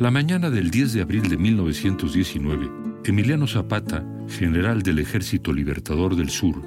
[0.00, 2.70] La mañana del 10 de abril de 1919,
[3.04, 6.62] Emiliano Zapata, general del Ejército Libertador del Sur,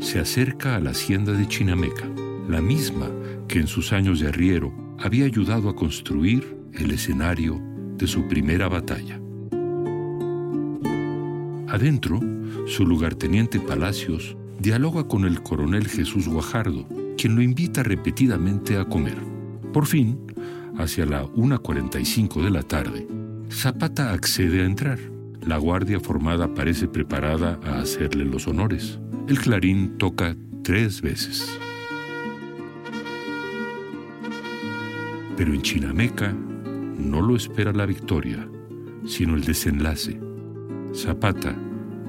[0.00, 2.08] se acerca a la hacienda de Chinameca,
[2.48, 3.10] la misma
[3.46, 7.60] que en sus años de arriero había ayudado a construir el escenario
[7.98, 9.20] de su primera batalla.
[11.68, 12.20] Adentro,
[12.66, 19.18] su lugarteniente Palacios dialoga con el coronel Jesús Guajardo, quien lo invita repetidamente a comer.
[19.74, 20.31] Por fin,
[20.78, 23.06] hacia la 1.45 de la tarde,
[23.50, 24.98] Zapata accede a entrar.
[25.46, 28.98] La guardia formada parece preparada a hacerle los honores.
[29.28, 31.58] El clarín toca tres veces.
[35.36, 38.48] Pero en Chinameca no lo espera la victoria,
[39.04, 40.20] sino el desenlace.
[40.94, 41.56] Zapata,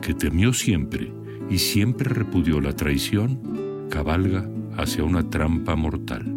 [0.02, 1.12] que temió siempre
[1.50, 6.33] y siempre repudió la traición, cabalga hacia una trampa mortal.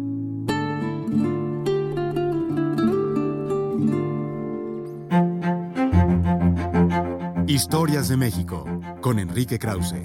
[7.57, 8.65] Historias de México
[9.01, 10.03] con Enrique Krause.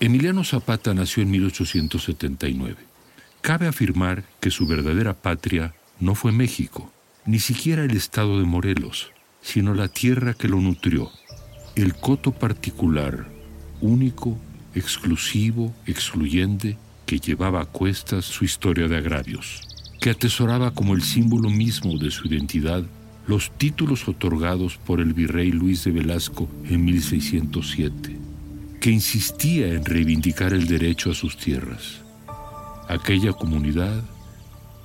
[0.00, 2.76] Emiliano Zapata nació en 1879.
[3.40, 6.92] Cabe afirmar que su verdadera patria no fue México,
[7.24, 11.10] ni siquiera el estado de Morelos, sino la tierra que lo nutrió,
[11.74, 13.24] el coto particular,
[13.80, 14.36] único,
[14.74, 19.73] exclusivo, excluyente, que llevaba a cuestas su historia de agravios,
[20.04, 22.84] que atesoraba como el símbolo mismo de su identidad
[23.26, 28.18] los títulos otorgados por el virrey Luis de Velasco en 1607
[28.82, 32.02] que insistía en reivindicar el derecho a sus tierras.
[32.86, 34.04] Aquella comunidad,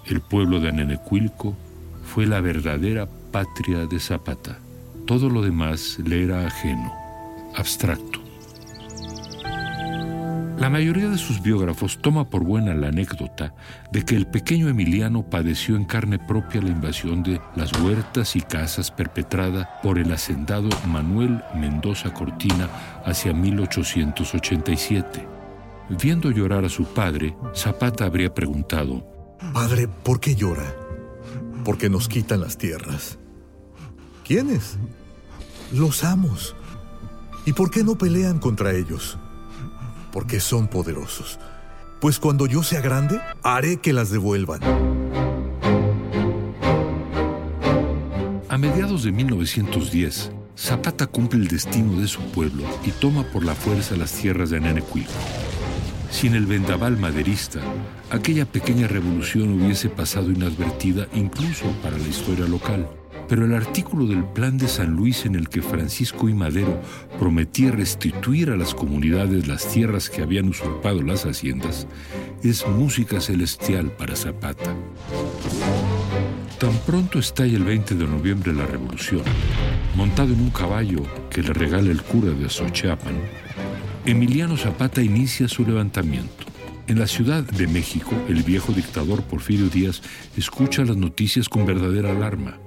[0.06, 1.58] el pueblo de Anenecuilco,
[2.06, 4.60] fue la verdadera patria de Zapata.
[5.06, 6.94] Todo lo demás le era ajeno,
[7.58, 8.19] abstracto.
[10.60, 13.56] La mayoría de sus biógrafos toma por buena la anécdota
[13.94, 18.42] de que el pequeño Emiliano padeció en carne propia la invasión de las huertas y
[18.42, 22.68] casas perpetrada por el hacendado Manuel Mendoza Cortina
[23.06, 25.26] hacia 1887.
[25.92, 29.08] Viendo llorar a su padre, Zapata habría preguntado,
[29.54, 30.76] Padre, ¿por qué llora?
[31.64, 33.18] Porque nos quitan las tierras.
[34.26, 34.78] ¿Quiénes?
[35.72, 36.54] Los amos.
[37.46, 39.18] ¿Y por qué no pelean contra ellos?
[40.12, 41.40] Porque son poderosos.
[42.00, 44.62] Pues cuando yo sea grande, haré que las devuelvan.
[48.48, 53.56] A mediados de 1910, Zapata cumple el destino de su pueblo y toma por la
[53.56, 55.12] fuerza las tierras de Anenecuilco.
[56.10, 57.60] Sin el vendaval maderista,
[58.10, 62.88] aquella pequeña revolución hubiese pasado inadvertida incluso para la historia local
[63.30, 66.82] pero el artículo del Plan de San Luis en el que Francisco y Madero
[67.20, 71.88] prometía restituir a las comunidades las tierras que habían usurpado las haciendas
[72.44, 74.76] es música celestial para Zapata.
[76.58, 79.24] Tan pronto estalla el 20 de noviembre la revolución,
[79.96, 83.16] montado en un caballo que le regala el cura de Xochiapan,
[84.06, 86.46] Emiliano Zapata inicia su levantamiento.
[86.88, 90.02] En la Ciudad de México, el viejo dictador Porfirio Díaz
[90.36, 92.58] escucha las noticias con verdadera alarma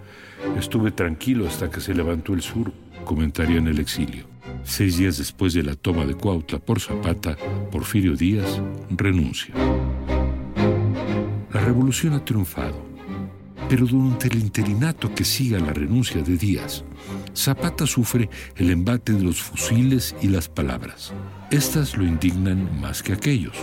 [0.58, 2.72] Estuve tranquilo hasta que se levantó el sur,
[3.04, 4.24] comentaría en el exilio.
[4.64, 7.36] Seis días después de la toma de Cuautla por Zapata,
[7.70, 8.60] Porfirio Díaz
[8.90, 9.54] renuncia.
[11.52, 12.80] La revolución ha triunfado,
[13.68, 16.84] pero durante el interinato que sigue a la renuncia de Díaz,
[17.34, 21.12] Zapata sufre el embate de los fusiles y las palabras.
[21.50, 23.56] Estas lo indignan más que aquellos.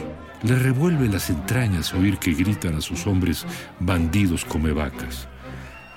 [0.43, 3.45] Le revuelve las entrañas oír que gritan a sus hombres
[3.79, 5.28] bandidos come vacas.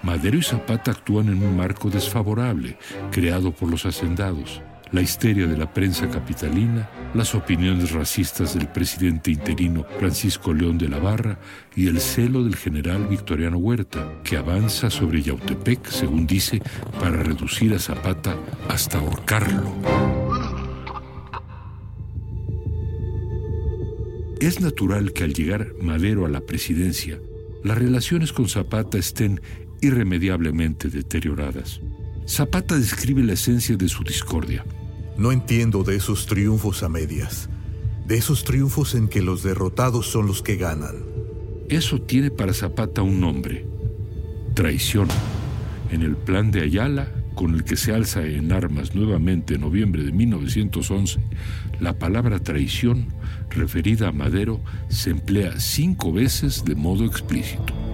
[0.03, 2.77] Madero y Zapata actúan en un marco desfavorable,
[3.13, 4.61] creado por los hacendados.
[4.91, 10.89] La histeria de la prensa capitalina, las opiniones racistas del presidente interino Francisco León de
[10.89, 11.39] la Barra
[11.75, 16.61] y el celo del general Victoriano Huerta, que avanza sobre Yautepec, según dice,
[17.01, 18.37] para reducir a Zapata
[18.69, 19.73] hasta ahorcarlo.
[24.41, 27.19] Es natural que al llegar Madero a la presidencia,
[27.63, 29.41] las relaciones con Zapata estén
[29.83, 31.81] irremediablemente deterioradas.
[32.27, 34.65] Zapata describe la esencia de su discordia.
[35.19, 37.51] No entiendo de esos triunfos a medias,
[38.07, 40.95] de esos triunfos en que los derrotados son los que ganan.
[41.69, 43.67] Eso tiene para Zapata un nombre,
[44.55, 45.09] traición.
[45.91, 50.05] En el plan de Ayala, con el que se alza en armas nuevamente en noviembre
[50.05, 51.21] de 1911,
[51.81, 53.09] la palabra traición,
[53.51, 57.92] referida a Madero, se emplea cinco veces de modo explícito.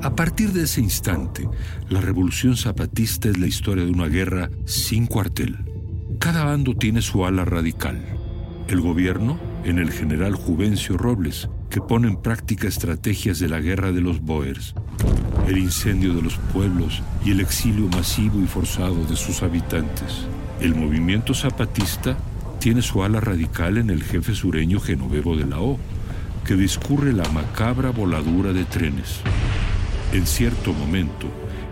[0.00, 1.48] A partir de ese instante,
[1.88, 5.58] la revolución zapatista es la historia de una guerra sin cuartel.
[6.20, 8.00] Cada bando tiene su ala radical.
[8.68, 13.90] El gobierno en el general Juvencio Robles, que pone en práctica estrategias de la guerra
[13.90, 14.74] de los Boers,
[15.48, 20.26] el incendio de los pueblos y el exilio masivo y forzado de sus habitantes.
[20.60, 22.16] El movimiento zapatista
[22.60, 25.76] tiene su ala radical en el jefe sureño Genovevo de la O,
[26.44, 29.22] que discurre la macabra voladura de trenes.
[30.12, 31.28] En cierto momento,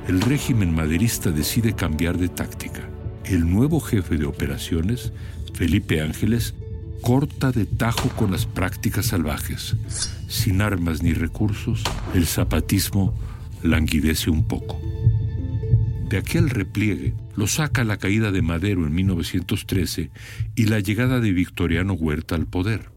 [0.08, 2.86] el régimen maderista decide cambiar de táctica.
[3.24, 5.12] El nuevo jefe de operaciones,
[5.54, 6.54] Felipe Ángeles,
[7.00, 9.76] corta de tajo con las prácticas salvajes.
[10.28, 11.82] Sin armas ni recursos,
[12.14, 13.14] el zapatismo
[13.62, 14.78] languidece un poco.
[16.10, 20.10] De aquel repliegue lo saca la caída de Madero en 1913
[20.54, 22.90] y la llegada de Victoriano Huerta al poder.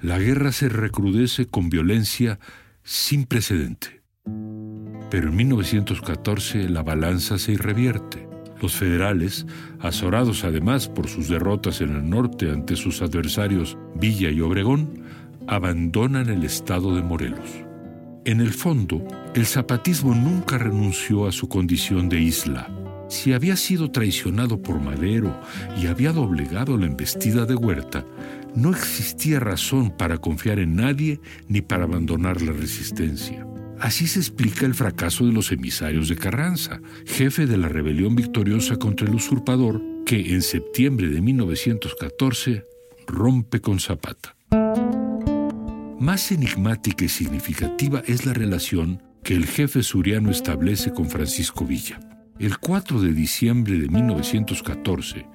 [0.00, 2.38] La guerra se recrudece con violencia
[2.84, 4.05] sin precedente.
[5.10, 8.28] Pero en 1914 la balanza se irrevierte.
[8.60, 9.46] Los federales,
[9.80, 15.02] azorados además por sus derrotas en el norte ante sus adversarios Villa y Obregón,
[15.46, 17.50] abandonan el estado de Morelos.
[18.24, 22.68] En el fondo, el zapatismo nunca renunció a su condición de isla.
[23.08, 25.40] Si había sido traicionado por Madero
[25.80, 28.04] y había doblegado la embestida de Huerta,
[28.56, 33.46] no existía razón para confiar en nadie ni para abandonar la resistencia.
[33.80, 38.76] Así se explica el fracaso de los emisarios de Carranza, jefe de la rebelión victoriosa
[38.76, 42.64] contra el usurpador, que en septiembre de 1914
[43.06, 44.34] rompe con Zapata.
[46.00, 52.00] Más enigmática y significativa es la relación que el jefe suriano establece con Francisco Villa.
[52.38, 55.26] El 4 de diciembre de 1914,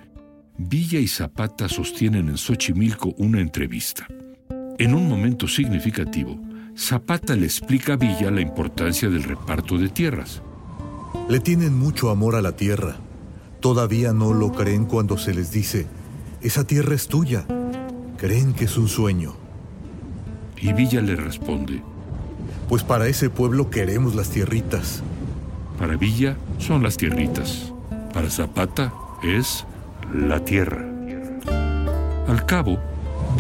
[0.58, 4.08] Villa y Zapata sostienen en Xochimilco una entrevista.
[4.78, 6.40] En un momento significativo,
[6.78, 10.42] Zapata le explica a Villa la importancia del reparto de tierras.
[11.30, 12.96] Le tienen mucho amor a la tierra.
[13.60, 15.86] Todavía no lo creen cuando se les dice,
[16.42, 17.46] esa tierra es tuya.
[18.18, 19.34] Creen que es un sueño.
[20.60, 21.82] Y Villa le responde,
[22.70, 25.04] pues para ese pueblo queremos las tierritas.
[25.78, 27.74] Para Villa son las tierritas.
[28.14, 29.66] Para Zapata es
[30.14, 30.86] la tierra.
[32.28, 32.80] Al cabo,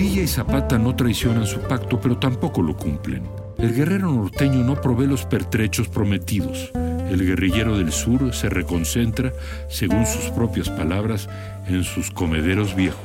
[0.01, 3.21] Villa y Zapata no traicionan su pacto, pero tampoco lo cumplen.
[3.59, 6.71] El guerrero norteño no provee los pertrechos prometidos.
[7.11, 9.31] El guerrillero del sur se reconcentra,
[9.69, 11.29] según sus propias palabras,
[11.67, 12.99] en sus comederos viejos.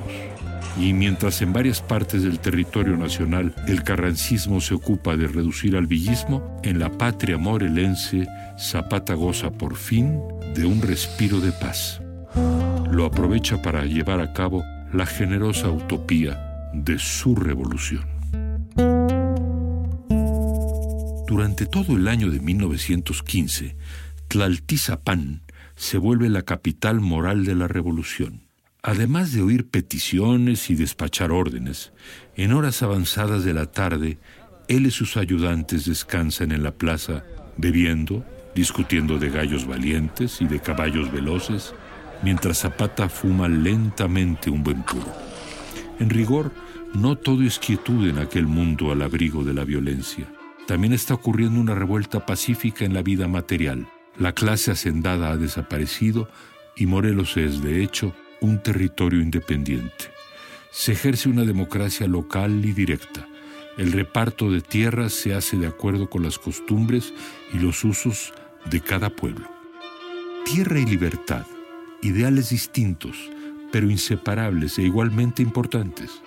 [0.80, 5.86] Y mientras en varias partes del territorio nacional el carrancismo se ocupa de reducir al
[5.86, 8.26] villismo, en la patria morelense
[8.58, 10.18] Zapata goza por fin
[10.54, 12.00] de un respiro de paz.
[12.90, 14.64] Lo aprovecha para llevar a cabo
[14.94, 16.45] la generosa utopía
[16.84, 18.04] de su revolución.
[21.26, 23.76] Durante todo el año de 1915,
[24.28, 25.42] Tlaltizapán
[25.74, 28.42] se vuelve la capital moral de la revolución.
[28.82, 31.92] Además de oír peticiones y despachar órdenes,
[32.36, 34.18] en horas avanzadas de la tarde,
[34.68, 37.24] él y sus ayudantes descansan en la plaza,
[37.56, 38.24] bebiendo,
[38.54, 41.74] discutiendo de gallos valientes y de caballos veloces,
[42.22, 45.35] mientras Zapata fuma lentamente un buen puro.
[45.98, 46.52] En rigor,
[46.94, 50.26] no todo es quietud en aquel mundo al abrigo de la violencia.
[50.66, 53.88] También está ocurriendo una revuelta pacífica en la vida material.
[54.18, 56.28] La clase hacendada ha desaparecido
[56.76, 60.10] y Morelos es, de hecho, un territorio independiente.
[60.70, 63.26] Se ejerce una democracia local y directa.
[63.78, 67.14] El reparto de tierras se hace de acuerdo con las costumbres
[67.54, 68.34] y los usos
[68.68, 69.48] de cada pueblo.
[70.44, 71.46] Tierra y libertad,
[72.02, 73.16] ideales distintos,
[73.72, 76.22] pero inseparables e igualmente importantes.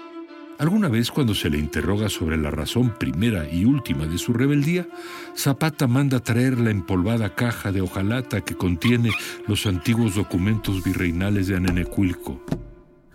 [0.59, 4.89] Alguna vez cuando se le interroga sobre la razón primera y última de su rebeldía,
[5.37, 9.11] Zapata manda traer la empolvada caja de hojalata que contiene
[9.47, 12.43] los antiguos documentos virreinales de Anenecuilco.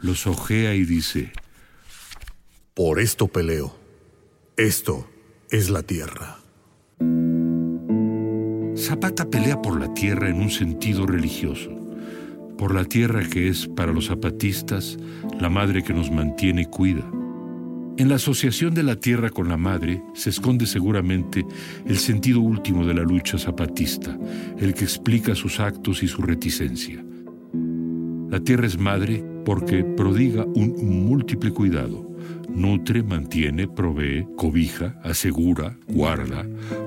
[0.01, 1.33] Los ojea y dice,
[2.73, 3.77] Por esto peleo.
[4.57, 5.07] Esto
[5.51, 6.39] es la tierra.
[8.77, 11.71] Zapata pelea por la tierra en un sentido religioso,
[12.59, 14.99] por la tierra que es para los zapatistas
[15.41, 17.05] la madre que nos mantiene y cuida
[17.97, 21.47] en la asociación de la tierra con la madre se esconde seguramente
[21.87, 24.19] el sentido último de la lucha zapatista,
[24.59, 27.05] el que explica sus actos y su reticencia.
[28.31, 32.05] La tierra es madre porque prodiga un múltiple cuidado.
[32.49, 36.45] Nutre, mantiene, provee, cobija, asegura, guarda,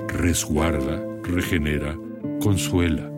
[0.08, 1.96] resguarda, regenera,
[2.42, 3.10] consuela.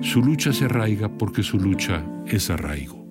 [0.00, 3.04] Su lucha se arraiga porque su lucha es arraigo.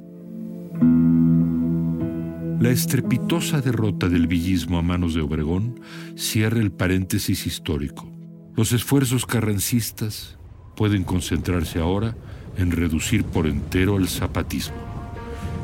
[2.60, 5.80] La estrepitosa derrota del villismo a manos de Obregón
[6.16, 8.12] cierra el paréntesis histórico.
[8.56, 10.38] Los esfuerzos carrancistas
[10.76, 12.16] pueden concentrarse ahora
[12.58, 14.76] en reducir por entero el zapatismo.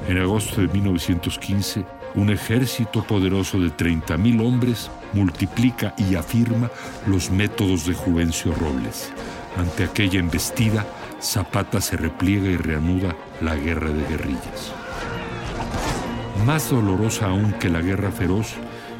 [0.08, 6.70] En agosto de 1915, un ejército poderoso de 30.000 hombres multiplica y afirma
[7.08, 9.12] los métodos de Juvencio Robles.
[9.58, 10.86] Ante aquella embestida,
[11.22, 14.74] Zapata se repliega y reanuda la guerra de guerrillas.
[16.46, 18.54] Más dolorosa aún que la guerra feroz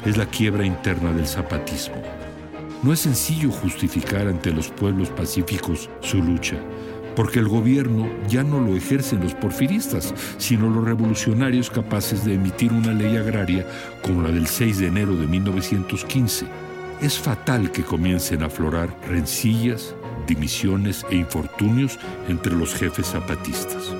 [0.04, 1.96] es la quiebra interna del zapatismo.
[2.82, 6.56] No es sencillo justificar ante los pueblos pacíficos su lucha,
[7.16, 12.72] porque el gobierno ya no lo ejercen los porfiristas, sino los revolucionarios capaces de emitir
[12.72, 13.66] una ley agraria
[14.02, 16.46] como la del 6 de enero de 1915.
[17.00, 19.95] Es fatal que comiencen a aflorar rencillas,
[20.26, 23.94] dimisiones e infortunios entre los jefes zapatistas.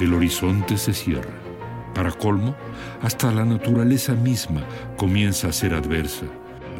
[0.00, 1.34] El horizonte se cierra.
[1.94, 2.56] Para colmo,
[3.02, 4.64] hasta la naturaleza misma
[4.96, 6.26] comienza a ser adversa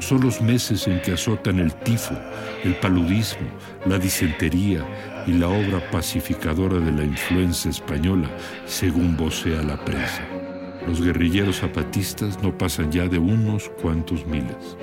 [0.01, 2.15] son los meses en que azotan el tifo,
[2.63, 3.49] el paludismo,
[3.87, 4.85] la disentería
[5.27, 8.29] y la obra pacificadora de la influencia española,
[8.67, 10.23] según vocea la prensa.
[10.87, 14.77] Los guerrilleros zapatistas no pasan ya de unos cuantos miles.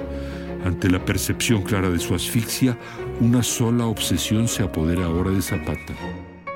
[0.65, 2.77] Ante la percepción clara de su asfixia,
[3.19, 5.93] una sola obsesión se apodera ahora de Zapata,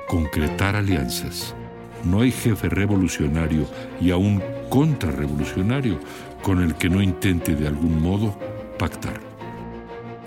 [0.07, 1.55] concretar alianzas.
[2.03, 3.67] No hay jefe revolucionario
[3.99, 5.99] y aún contrarrevolucionario
[6.43, 8.37] con el que no intente de algún modo
[8.77, 9.19] pactar.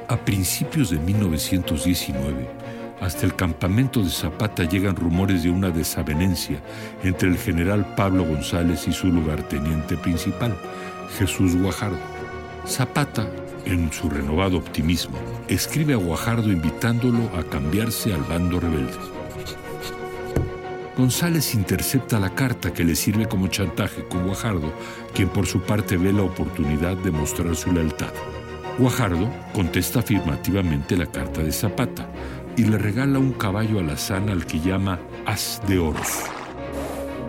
[0.09, 2.49] A principios de 1919,
[3.01, 6.61] hasta el campamento de Zapata llegan rumores de una desavenencia
[7.05, 10.57] entre el general Pablo González y su lugarteniente principal,
[11.17, 11.99] Jesús Guajardo.
[12.67, 13.29] Zapata,
[13.65, 18.97] en su renovado optimismo, escribe a Guajardo invitándolo a cambiarse al bando rebelde.
[20.97, 24.73] González intercepta la carta que le sirve como chantaje con Guajardo,
[25.15, 28.13] quien por su parte ve la oportunidad de mostrar su lealtad.
[28.79, 32.09] Guajardo contesta afirmativamente la carta de Zapata
[32.57, 36.25] y le regala un caballo alazán al que llama As de Oros.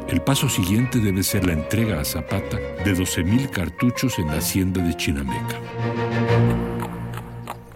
[0.07, 4.81] El paso siguiente debe ser la entrega a Zapata de 12.000 cartuchos en la hacienda
[4.81, 5.59] de Chinameca.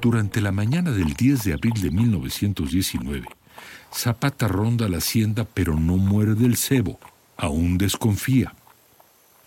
[0.03, 3.25] Durante la mañana del 10 de abril de 1919,
[3.93, 6.99] Zapata ronda la hacienda pero no muere del cebo,
[7.37, 8.53] aún desconfía.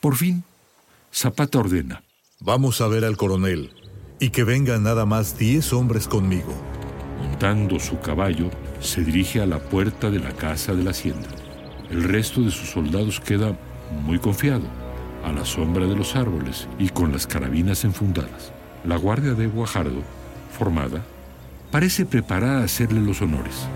[0.01, 0.45] Por fin,
[1.13, 2.03] Zapata ordena.
[2.41, 3.71] Vamos a ver al coronel
[4.19, 6.55] y que vengan nada más diez hombres conmigo.
[7.21, 11.29] Montando su caballo, se dirige a la puerta de la casa de la hacienda.
[11.91, 13.55] El resto de sus soldados queda
[14.07, 14.65] muy confiado,
[15.23, 18.53] a la sombra de los árboles y con las carabinas enfundadas.
[18.87, 20.03] La guardia de Guajardo,
[20.57, 21.05] formada,
[21.71, 23.69] parece preparada a hacerle los honores.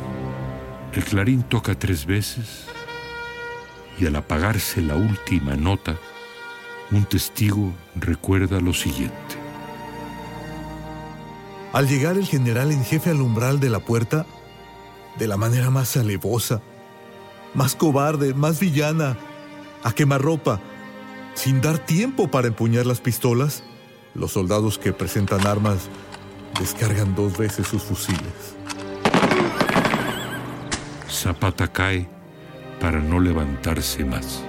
[0.94, 2.66] El clarín toca tres veces
[3.98, 5.96] y al apagarse la última nota,
[6.90, 9.36] un testigo recuerda lo siguiente.
[11.72, 14.26] Al llegar el general en jefe al umbral de la puerta,
[15.18, 16.62] de la manera más alevosa,
[17.54, 19.16] más cobarde, más villana,
[19.84, 20.60] a quemarropa,
[21.34, 23.62] sin dar tiempo para empuñar las pistolas,
[24.14, 25.88] los soldados que presentan armas
[26.60, 28.54] descargan dos veces sus fusiles.
[31.08, 32.06] Zapata cae
[32.78, 34.44] para no levantarse más.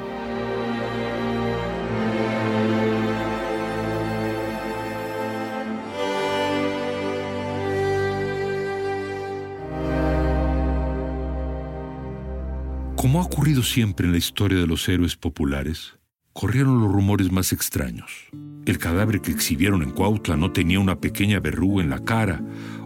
[12.95, 15.97] Como ha ocurrido siempre en la historia de los héroes populares,
[16.33, 18.29] corrieron los rumores más extraños.
[18.65, 22.43] El cadáver que exhibieron en Cuautla no tenía una pequeña verruga en la cara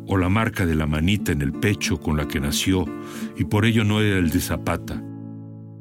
[0.07, 2.85] o la marca de la manita en el pecho con la que nació,
[3.37, 5.03] y por ello no era el de Zapata.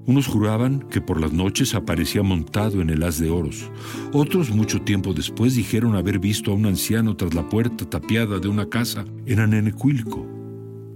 [0.07, 3.71] Unos juraban que por las noches aparecía montado en el haz de oros.
[4.13, 8.49] Otros, mucho tiempo después, dijeron haber visto a un anciano tras la puerta tapiada de
[8.49, 10.27] una casa en Anenecuilco.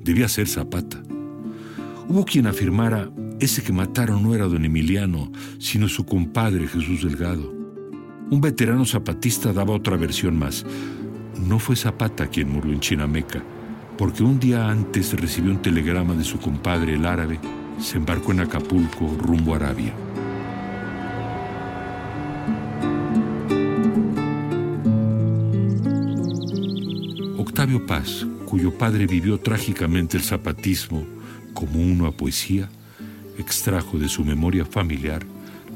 [0.04, 1.02] Debía ser Zapata.
[2.08, 7.57] Hubo quien afirmara, ese que mataron no era don Emiliano, sino su compadre Jesús Delgado.
[8.30, 10.66] Un veterano zapatista daba otra versión más
[11.47, 13.42] no fue Zapata quien murió en Chinameca,
[13.97, 17.38] porque un día antes recibió un telegrama de su compadre el árabe,
[17.80, 19.94] se embarcó en Acapulco rumbo a Arabia.
[27.38, 31.06] Octavio Paz, cuyo padre vivió trágicamente el zapatismo
[31.54, 32.68] como uno a poesía,
[33.38, 35.25] extrajo de su memoria familiar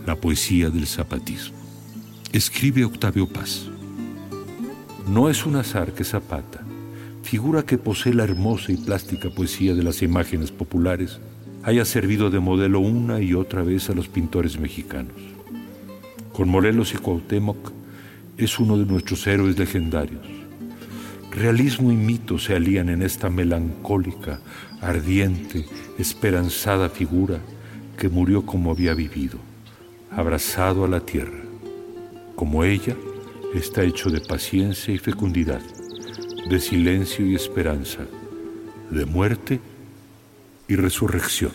[0.07, 1.62] la poesía del zapatismo.
[2.33, 3.69] Escribe Octavio Paz.
[5.07, 6.65] No es un azar que Zapata,
[7.23, 11.21] figura que posee la hermosa y plástica poesía de las imágenes populares,
[11.63, 15.21] haya servido de modelo una y otra vez a los pintores mexicanos.
[16.33, 17.71] Con Morelos y Cuauhtémoc
[18.39, 20.27] es uno de nuestros héroes legendarios.
[21.33, 24.41] Realismo y mito se alían en esta melancólica,
[24.81, 25.67] ardiente,
[25.99, 27.41] esperanzada figura
[27.99, 29.39] que murió como había vivido,
[30.11, 31.52] abrazado a la tierra.
[32.43, 32.97] Como ella,
[33.55, 35.63] está hecho de paciencia y fecundidad,
[36.51, 38.01] de silencio y esperanza,
[38.91, 39.61] de muerte
[40.67, 41.53] y resurrección.